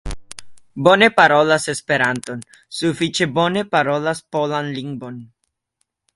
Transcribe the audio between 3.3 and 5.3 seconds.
bone parolas polan lingvon.